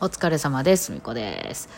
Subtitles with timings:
[0.00, 0.90] お疲れ様です。
[0.90, 1.68] みこです。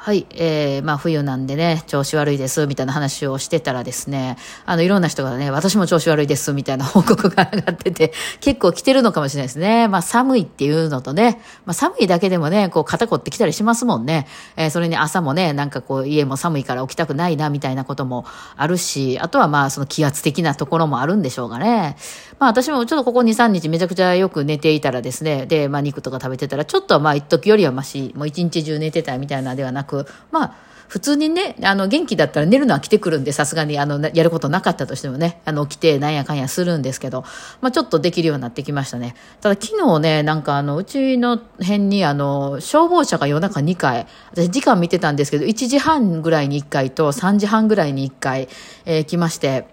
[0.00, 0.26] はい。
[0.30, 9.88] えー、まあ冬なんでね、調子悪いです、みたいな話をしてたらですね、あの、いろんな人がね、私も調子悪いです、みたいな報告が上がってて、 結構来てるのかもしれないですね。
[9.88, 14.28] まあ寒いっていうのとね、まあ寒いだけでもね、こう肩こってきたりしますもんね。
[14.56, 18.24] えーそれに朝もね、なんかこう家も寒いから起きたくないな、みたいなことも
[18.56, 21.96] あるし、あとはまあその気圧的なところもあるんでしょうがね。
[22.38, 29.87] まあ私もちょっとここ2、3日めちゃくちゃよく寝ていたらですね、で、まあ肉とか食べてたら、ちょっとまあ一時よりはまし、もう一日中寝てたみたいなではなく、
[30.30, 30.54] まあ、
[30.88, 37.24] 普通にね、あの、元気だったら寝るのは来てくるんで、さすがに、あの、やることなかったとしてもね、あの、起きてなんやかんやするんですけど、
[37.60, 39.14] まあ、ちょっとできるようになってきましたね。
[39.42, 48.48] ただ、昨日ね、なんかあの、うちの辺に、あの、消防車が夜中2回、私時間見てたんですけど、1時半ぐらいに1回と3時半ぐらいに1回、
[48.86, 49.66] えー来まして、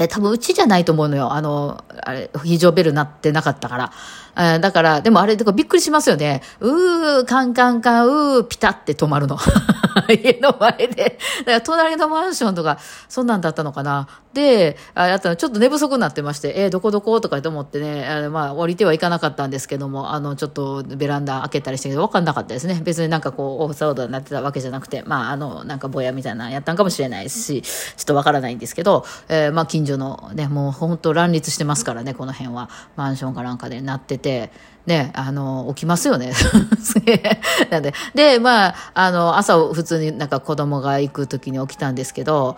[0.00, 1.32] え多分うちじゃないと思うのよ。
[1.32, 3.92] あの、あれ、非常ベル鳴ってなかったから。
[4.36, 6.42] えーだから、でもあれ、びっくりしますよね。
[6.60, 9.36] うー、カンカンカン、うー、ピタって止まるの。
[10.08, 11.18] 家の前で。
[11.40, 14.06] だから隣のマンションとか、そんなんだったのかな。
[14.32, 22.80] で、ああとちょっと寝不足になってまして、えーどこどことかと思ってね、あまあ、降りてはいかなかったんですけども、あの、ちょっとベランダ開けたりして、わかんなかったですね。
[22.84, 32.68] 別になんかこう、オフサウドになってたわけじゃなくて、まあ、あの、なんかぼやみたいなのやったんかもしれないし、ちょっとわからないんですけど、えーまあ、近所のね、もう本当乱立してますからね、この辺は。
[32.96, 34.50] マンションかなんかでなってて、
[34.86, 36.32] ね、あの、起きますよね。
[36.82, 37.40] すげえ。
[37.70, 42.56] なんで、で、まあ、あの、朝普通になんか子供が行く時に起きたんですけど、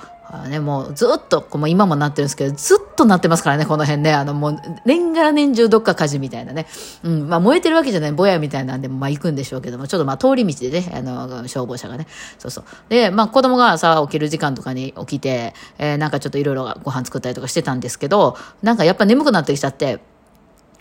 [0.49, 4.13] ね、もうずっと、もう今もなってるんですけど、ずっとなってますからね、この辺ね。
[4.13, 6.67] あの、もう、年がら年中どっか火事みたいなね。
[7.03, 12.07] うん、まあ燃えてるわけじゃない、ぼやみたいなんで、まあ行くんでしょうけども、ちょっとまあ通り道でね、あの、消防車がね。
[12.39, 12.65] そうそう。
[12.89, 20.01] で、まあ子供が朝起きる時間とかに起きて、えーなんかちょっといろいろご飯作ったりとかしてたんですけど、なんかやっぱ眠くなってきちゃって、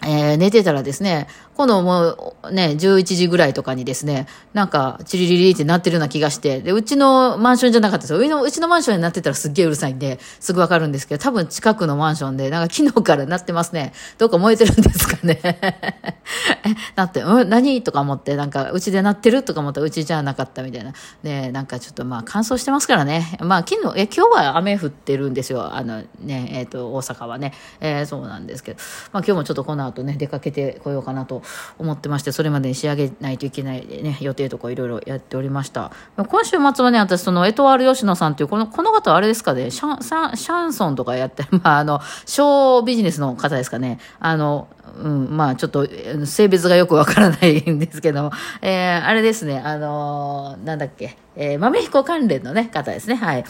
[0.03, 8.19] えー寝てたらですね、今度もうね、11時ぐらいとかにですね、なんか、チリリリってなってるような気がして、で、うちのマンションじゃなかったですよ。
[8.19, 13.91] うちのうちのマンションになってたらすっげえうるさいんで、すぐわかるんですけど、多分近くのマンションで、なんか昨日からなってますね。
[14.17, 15.39] どっか燃えてるんですかね。
[15.43, 17.81] え、なって、うん、何？
[17.83, 20.93] とか思って、なんか、うちでなってるとか思ったら、うちじゃなかったみたいな。
[21.23, 23.37] で、なんかちょっとまあ、乾燥してますからね。
[23.41, 25.75] まあ、昨日、え、今日は雨降ってるんですよ。
[25.75, 27.53] あのね、えっ、と、大阪はね。
[27.81, 28.79] えーそうなんですけど。
[29.11, 31.41] まあ、今日もちょっとこの後ね、出かけてこようかなと
[31.77, 35.91] 思ってまして、それまでに仕上げないといけないね、予定とかいろいろやっておりました。
[36.15, 43.99] 今週末はね、私、その、エトワール吉野さんという、この、この方はあれですかね、シャン、シャン、シャンソンとかやって、 まあ、あの、ショービジネスの方ですかね。
[44.19, 44.67] あの、
[45.01, 45.87] うん、まあ、ちょっと、
[46.25, 53.45] 性別がよくわからないんですけど、えーあれですね、あのーなんだっけ、えー豆彦関連のね、方ですね、はい。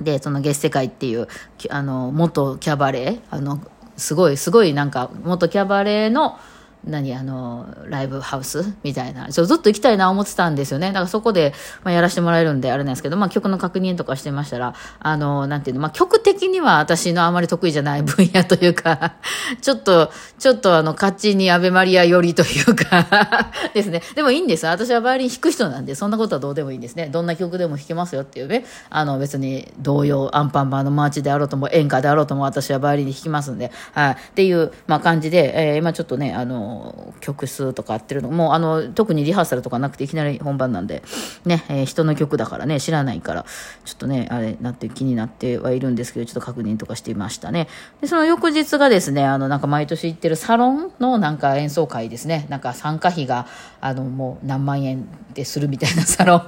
[0.00, 1.28] で、その月世界っていう、
[1.70, 3.60] あの、元キャバレー、あの、
[3.96, 6.38] すごい、すごいなんか、元キャバレーの、
[6.84, 9.28] 何、あの、ライブハウスみたいな。
[9.28, 10.88] ちょずっと行きたいな思ってたんですよね。
[10.88, 11.54] だからそこで、
[11.84, 19.14] まあ、やらせてもらえるんで、あれなんですけど、まあ、曲の確認とかしてましたら、あの、なんていうの、まあ、曲的には私のあまり得意じゃない分野というか、
[19.62, 24.02] ちょっと、ちょっとあの、勝ちにアベマリア寄りというか、 ですね。
[24.16, 24.66] でもいいんです。
[24.66, 27.06] 私はバイオリン弾く人なんで、そんなことはどうでもいいんですね。
[27.06, 28.64] どんな曲でも弾けますよっていうね。
[28.90, 34.12] あの、別に童謡、アンパンマンのマーチであろうとも、演歌であろうとも、私はバイオリンで弾きますんで、はい。
[34.12, 36.71] っていう、まあ、感じで、えー今ちょっとね、あの、
[37.20, 41.02] 曲数とか合ってるの、も、あの、特にリハーサルとかなくて、いきなり本番なんで、
[41.44, 43.44] ね、えー人の曲だからね、知らないから、
[43.84, 47.68] ちょっとね、あれ、なって気になってはいるんですけど、ちょっと確認とかしていましたね。
[48.00, 52.46] で、その翌日がですね、あの、なんか毎年行ってるサロンのなんか演奏会ですね。
[52.48, 53.46] なんか参加費が、
[53.80, 56.44] あの、もう何万円でするみたいなサロン。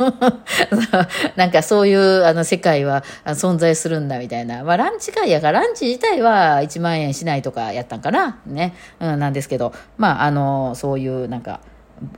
[1.36, 4.64] なんかそういう、あの、世界は存在するんだみたいな。
[4.64, 8.38] まあ、ランチ会やから、ランチ自体は1万円しないとかやったんかな。
[8.46, 8.74] ね。
[9.00, 11.60] うん、なんですけど、まあ、あの、そういう、なんか、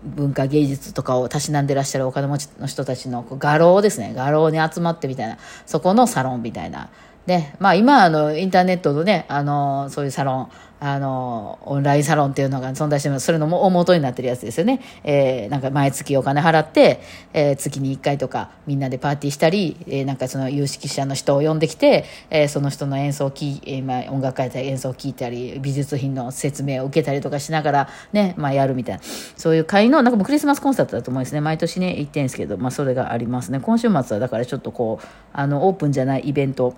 [0.05, 4.13] 文化芸術とかをたしなんでらっしゃるお金持ちの人たちの画廊ですね。
[4.17, 5.39] 画廊に集まってみたいな。
[5.67, 6.89] そこのサロンみたいな。
[7.27, 13.27] で、まあ今、あの、インターネットのね、あの、そういうサロン、あの、オンラインサロンっていうのが存在してます。
[13.27, 14.81] それの大元になってるやつですよね。
[15.05, 17.01] えー、なんか毎月お金払って、
[17.33, 29.03] えー月に1回とかみんなでパーティーしたり、えーなんかその有識者の人を呼んできて、えーその人の演奏を聞い、えーまあ音楽会で演奏を聞いたり、美術品の説明を受けたりとかしながらね、まあやるみたいな。
[29.37, 31.41] そういう会の、なんかもうクリスマスコンサートだと思うんですね。
[31.41, 33.61] 毎年ね、行ってんですけど、まあそれがありますね。
[33.61, 36.75] 今週末はだからちょっとこう、あの、オープンじゃないイベント、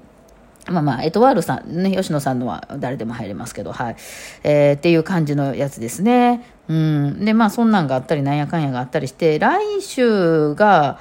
[0.71, 3.97] まあまあ、エトワールさん、ね、吉野さんのは誰でも入れますけど、はい。
[4.45, 6.45] えーっていう感じのやつですね。
[6.69, 7.25] うん。
[7.25, 10.99] で、まあ、そんなんがあったり、なんやかんやがあったりして、来週が、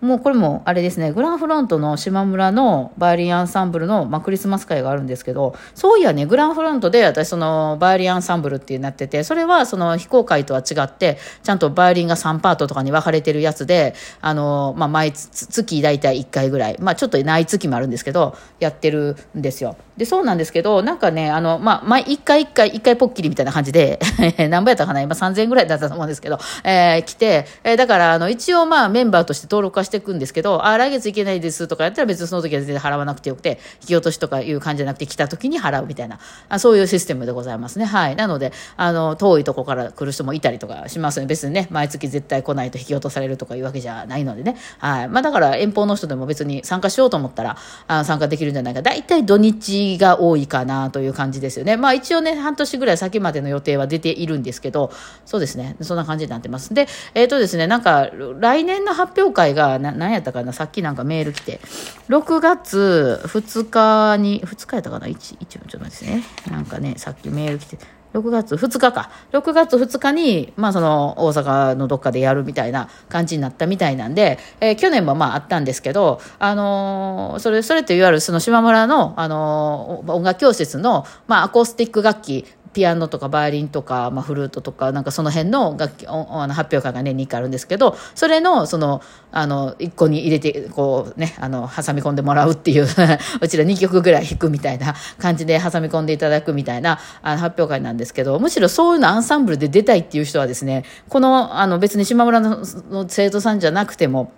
[0.00, 19.76] もうこれもあれですね、グランフロントの島村のバイオリンアンサンブルの、まあ、クリスマス会があるんですけど、そういやね、グランフロントで私そのバイオリンアンサンブルってなってて、それはその非公開とは違って、ちゃんとバイオリンが3パートとかに分かれてるやつで、あの、まあ、毎月大体1回ぐらい、まあ、ちょっとない月もあるんですけど、やってるんですよ。
[19.96, 23.98] で、そうなんですけど、なんかね、あの、まあ、毎1回1回、1回ポッキリみたいな感じで、
[24.50, 36.18] 何倍やったかな今3000円ぐらいだったと思うんですけど、えー、来て、えー、だから、あの、一応まあ、メンバーとして登録はしていくんですけど、あ、来月行けないですとかやったら別にその時は全然払わなくてよくて、引き落としとかいう感じじゃなくて、来た時に払うみたいな、
[36.48, 37.84] あそういうシステムでございますね。
[37.84, 38.16] はい。
[38.16, 41.26] なので、あの、遠いとこから来る人もいたりとかしますね。
[41.26, 44.56] 別にね、毎月絶対来ないと引き落とされるとかいうわけじゃないのでね。
[44.78, 45.08] はい。
[45.08, 47.56] まあ、だから遠方の人でも別に参加しようと思ったら、
[47.86, 48.82] あ参加できるんじゃないか。
[48.82, 51.76] 大体土日が多いかなという感じですよね。
[51.76, 54.90] まあ一応ね、半年ぐらい先までの予定は出ているんですけど、
[55.24, 56.74] そうですね、そんな感じになってます。
[56.74, 61.60] で、えっ、ー、とですね、なんか、来年の発表会が、な、何やったかな、さっきなんかメール来て、
[62.08, 66.22] 6月2日に、2日やったかな、1、1、ちょっと待ってですね。
[66.50, 67.78] なんかね、さっきメール来て、
[68.14, 69.10] 6月2日か。
[69.32, 82.46] 6月2日に、まあその大阪のどっかでやるみたいな感じになったみたいなんで、えー、去年もまああったんですけど、あのー、それ、それといわゆるその島村の、あのー、音楽教室の、まあアコースティック楽器、
[82.76, 89.00] ピアノとかバイオリンとか、まあ、フルートとかなんかその辺の楽器あの発表会が年に1回あるんですけどそれのその
[89.32, 92.84] あの1個に入れてこうねあの挟み込んでもらうっていう
[93.40, 102.66] うちら2曲ぐらい弾くみたいな感じで挟み込んでいただくみたいなあの発表会なんですけどむしろそういうのアンサンブルで出たいっていう人はですねこのあの別に島村の
[103.08, 104.32] 生徒さんじゃなくても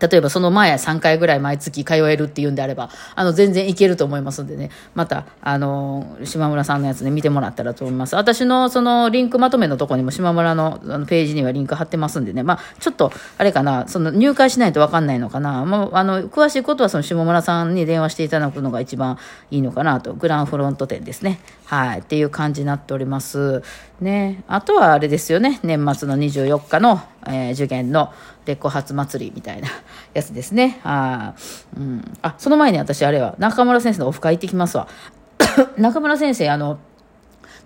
[0.00, 8.16] 例えばその前3回ぐらい毎月通えるっていうんであれば、あの、全然いけると思いますんでね、また、あの、島村さんのやつね、見てもらったらと思います。
[8.16, 19.18] 私のそのリンクまとめのとこにも島村のあのページにはリンク貼ってますんでね、まあ、ちょっと、あれかな、その入会しないとわかんないのかな、まあ、あの、詳しいことはその島村さんに電話していただくのが一番
[19.50, 21.40] いいのかなと、グランフロント店ですね。
[21.66, 23.62] はい、っていう感じになっております。
[24.00, 28.12] ね、あとはあれですよね、年末の24日の、えー、受験の
[28.46, 29.68] レコ発祭りみたいな
[30.14, 30.80] やつですね。
[30.84, 31.34] あ,、
[31.76, 34.88] うん、あその前に私あれは中村先生のオフ会行ってきますわ。
[35.76, 36.78] 中村先生あの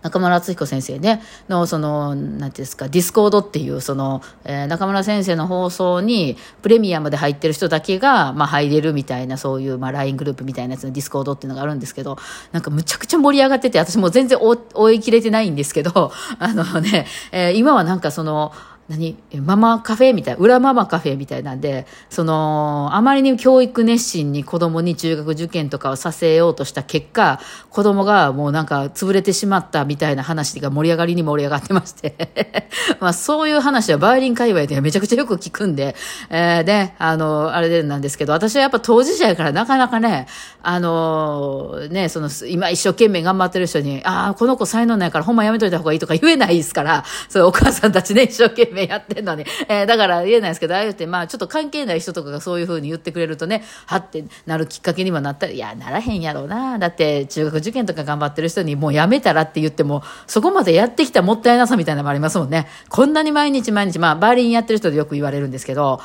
[0.05, 12.19] 中村敦彦先生ね、の、その、なんていうんですか、 Discord っていう、その、えー、中村先生の放送に、プレミアムで入ってる人だけが、まあ、入れるみたいな、そういう、まあ、LINE グループみたいなやつの Discord っていうのがあるんですけど、
[12.53, 18.53] なんかむちゃくちゃ盛り上がってて、私も全然追い切れてないんですけど、あのね、えー、今はなんかその、
[18.89, 19.17] 何？
[19.41, 27.41] ママカフェみたいな、裏ママカフェみたいなんで、その、あまりに教育熱心に子供に中学受験とかをさせようとした結果、
[27.71, 32.69] 子供がもうなんか潰れてしまったみたいな話が盛り上がりに盛り上がってまして。
[33.01, 35.97] まあそういう話はバイオリン界隈でめちゃくちゃよく聞くんで、
[36.29, 40.27] えー、で、あの、あれでなんですけど、私はやっぱ当事者やからなかなかね、
[40.67, 49.45] あの、ね、その、今一生懸命頑張ってる人に、ああ、この子才能ないからほんまやめといた方がいいとか 言えないですから、そうお母さんたちね、 一生懸命やってんのに。
[49.69, 56.79] えー、だから言えないですけど、ああ言って、まあちょっと関係ない人とかがそういうふうに言ってくれるとね、はってなるきっかけにもなったら、いや、ならへんやろうな。
[56.79, 62.69] だって中学受験とか頑張ってる人にもうやめたらって言っても、そこまでやってきたもったいなさみたいなのもありますもんね。
[62.89, 66.01] こんなに毎日毎日、まあバーリンやってる人でよく言われるんですけど、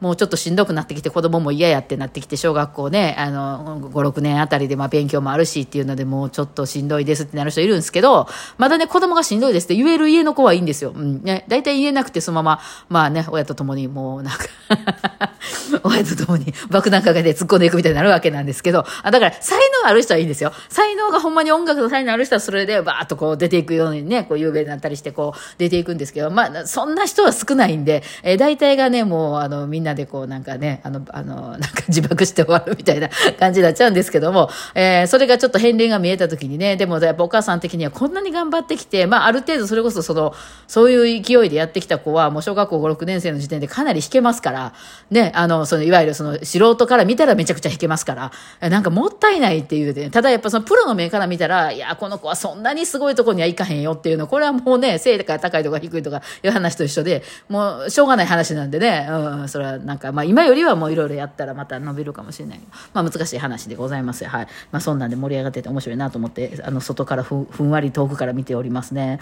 [0.00, 10.92] もうちょっとしんどくなってきて子供も嫌やってなってきて小学校ね、あの、5、6年あたりでまあ勉強もあるしっていうのでもうちょっとしんどいですってなる人いるんですけど、まだね、子供がしんどいですって言える家の子はいいんですよ。
[10.94, 11.22] うん。
[11.22, 14.44] ね、大体言えなくてそのまま、まあね、親と共にもうなんか
[15.82, 20.52] 親と共に爆弾かけて突っ込んでいくみたいになるわけなんですけど、あだから才能ある人はいいんですよ。
[20.68, 40.34] 才能がほんまに音楽の才能ある人はそれでバーっとこう出ていくようにね、こう有名になったりしてこう出ていくんですけど、まあそんな人は少ないんで、えー、大体がね、もうあのみんなでこうなんかね、あの、あの、なんか自爆して終わるみたいな感じになっちゃうんですけども、えー、それがちょっと片鱗が見えた時にね、でもやっぱお母さん的にはこんなに頑張ってきて、まあある程度それこそその、
[40.66, 44.72] そういう勢いでやってきた子はもう小学校5、6年生の時点でかなり弾けますから、
[45.10, 48.14] ね、あの、そのいわゆるその素人から見たらめちゃくちゃ弾けますか
[48.60, 62.60] ら、なんかもったいないっていうで、ね、ただやっぱそのプロの目から見たら、いや、この子はそんなにすごいとこにはいかへんよっていうの、これはもうね、背が高いとか低いとかいう話と一緒で、もうしょうがない話なんでね、うん、それはなんかまあ今よりはもういろいろやったらまた伸びるかもしれない。
[62.92, 64.46] まあ難しい話でございますはい。
[64.72, 69.20] まあそんなんで盛り上がってて面白いなと思って、あの外からふんわり遠くから見ておりますね。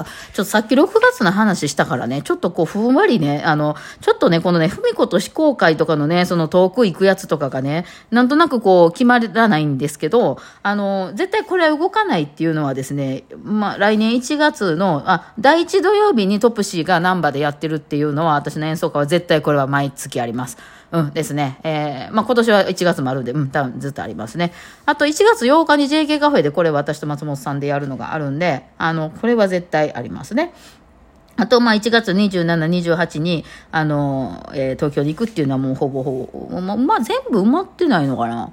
[0.00, 20.56] あ、ちょっとさっき6月の話したからね、ちょっとこう、ふんわりね、あの、ちょっとね、このね、ふみこと非公開とかのね、その遠く行くやつとかがね、なんとなくこう、決まらないんですけど、あの、絶対これは動かないっていうのはですね、まあ、来年1月の、あ、第1土曜日にトップシーがナンバでやってるっていうのは、私の演奏会は絶対これは毎月あります。
[20.92, 21.58] うんですね。
[21.64, 24.52] えー、まあ、今年は1月もあるんで、うん、多分ずっとありますね。
[24.84, 30.52] あと1月8日に JK カフェでこれ私と松本さんでやるのがあるんで、あの、これは絶対ありますね。
[31.36, 32.44] あと、まあ、1月27、
[32.94, 38.52] 28に、あの、えー、東京に行くっていうのはもうほぼほぼ、ま、まあ、全部埋まってないのかな。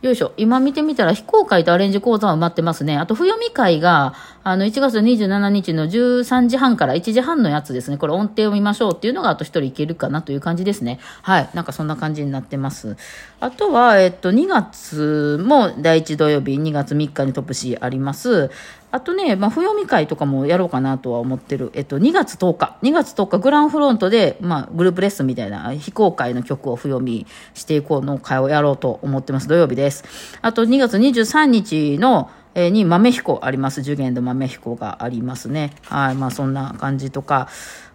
[0.00, 0.32] よいしょ。
[0.36, 2.96] 今見てみたら、非公開とアレンジ講座は埋まってますね。
[2.96, 4.14] あと、不読み会が、
[4.44, 7.98] あの、1月27日の13時半から1時半のやつですね。
[7.98, 11.00] これ音程を見ましょうっていうのが、あと1人いけるかなという感じですね。
[11.22, 11.50] はい。
[11.52, 12.96] なんかそんな感じになってます。
[13.40, 18.52] あとは、えっと、2月も第1土曜日、2月3日にトップ C あります。
[18.90, 21.70] あとね、まあ、冬見会とかもやろうかなとは思ってる。
[21.74, 22.78] えっと、2月10日。
[22.82, 29.48] 2月10日、グランフロントで、まあ、グループレッスンみたいな非公開の曲を冬見していこうの会をやろうと思ってます。
[29.48, 30.04] 土曜日です。
[30.40, 33.82] あと、2月23日の、えー、に豆彦あります。
[33.82, 35.74] 受験で豆彦がありますね。
[35.82, 36.14] はい。
[36.14, 37.48] まあ、そんな感じとか。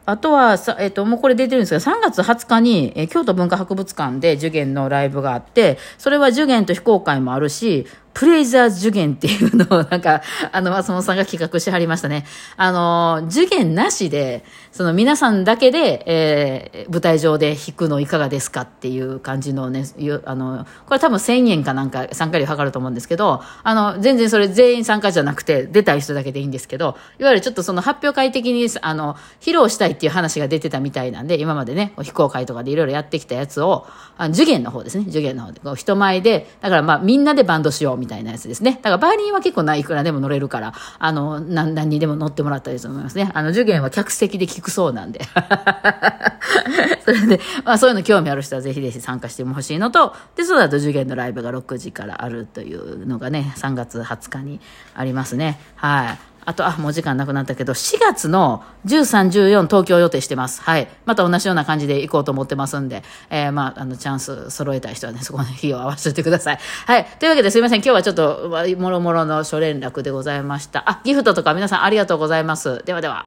[0.06, 12.26] あとはさ、えっ、ー、と、もうこれ出てるんですけど、3月20日に、えー、京都文化博物館で受験のライブがあって、それは受験と非公開もあるし、プレイザー受験っていうのをなんか、あの、松本さんが企画しはりましたね。
[12.58, 19.86] あの、受験なしで、その皆さんだけで、えー、舞台上で弾くのいかがですかっていう感じのね、
[20.26, 38.74] あの、これ多分1000円かなんか参加料かかると思うんですけど、あの、全然それ全員参加じゃなくて、出たい人だけでいいんですけど、いわゆるちょっとその発表会的に、あの、披露したいっていう話が出てたみたいなんで、今までね、非公開とかでいろいろやってきたやつを、あの受験の方ですね、受験の方で、人前で、だからまあみんなでバンドしようみたいなやつですね。
[38.82, 43.32] だからバイオリンは結構ないくらでも乗れるから、あの、何何にでも乗ってもらったりすると思いますね。
[43.34, 45.22] あの、受験は客席で聞くそうなんで。
[47.06, 54.60] それで、まあそういうの興味ある人はぜひぜひ参加してほしいのと、で、そうだと受験のライブが6時からあるというのがね、3月20日に
[54.94, 55.60] ありますね。
[55.76, 56.33] はい。
[56.46, 60.62] あと、あ、もう時間なくなったけど、4月の13、14東京予定してます。
[60.62, 60.88] はい。
[61.06, 66.60] また同じような感じで行こうと思ってますんで、えー、まあ、あの、チャンス揃えたい人はね、そこの日を合わせてください。
[66.86, 67.06] はい。
[67.20, 67.80] というわけですいません。
[67.80, 70.84] 今日はちょっと、もろもろの諸連絡でございました。
[70.90, 72.84] あ、ギフトとか皆さんありがとうございます。
[72.86, 73.22] ではでは。